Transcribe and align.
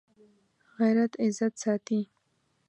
غیرت 0.77 1.13
عزت 1.25 1.53
ساتي 1.63 2.01